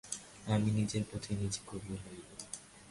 আমি 0.47 0.69
নিজের 0.71 1.03
পথ 1.09 1.23
নিজে 1.33 1.61
করিয়া 1.67 1.99
লইব। 2.05 2.27